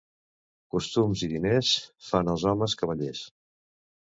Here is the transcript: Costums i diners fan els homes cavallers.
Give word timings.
Costums 0.75 1.21
i 1.27 1.29
diners 1.33 1.75
fan 2.09 2.33
els 2.35 2.47
homes 2.53 2.75
cavallers. 2.81 3.23